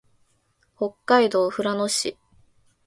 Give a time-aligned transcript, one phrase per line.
[0.75, 2.17] 北海道富良野市